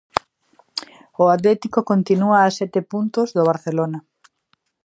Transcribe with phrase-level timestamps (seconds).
[1.23, 3.99] O Atlético continúa a sete puntos do Barcelona.